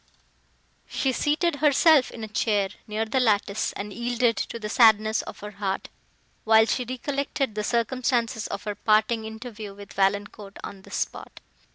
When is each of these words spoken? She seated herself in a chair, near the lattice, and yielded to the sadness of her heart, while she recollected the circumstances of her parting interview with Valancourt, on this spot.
She 0.87 1.11
seated 1.11 1.57
herself 1.57 2.09
in 2.09 2.23
a 2.23 2.27
chair, 2.27 2.69
near 2.87 3.05
the 3.05 3.19
lattice, 3.19 3.71
and 3.73 3.93
yielded 3.93 4.35
to 4.37 4.57
the 4.57 4.67
sadness 4.67 5.21
of 5.21 5.41
her 5.41 5.51
heart, 5.51 5.89
while 6.43 6.65
she 6.65 6.85
recollected 6.85 7.53
the 7.53 7.63
circumstances 7.63 8.47
of 8.47 8.63
her 8.63 8.73
parting 8.73 9.25
interview 9.25 9.75
with 9.75 9.93
Valancourt, 9.93 10.57
on 10.63 10.81
this 10.81 10.95
spot. 10.95 11.39